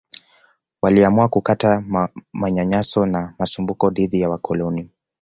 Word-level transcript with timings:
Waliamua 0.81 1.27
kukataa 1.29 1.83
manyanyaso 2.33 3.05
na 3.05 3.33
masumbuko 3.39 3.89
dhidi 3.89 4.21
ya 4.21 4.29
wakoloni 4.29 4.89